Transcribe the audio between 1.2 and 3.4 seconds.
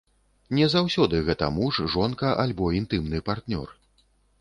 гэта муж, жонка, альбо інтымны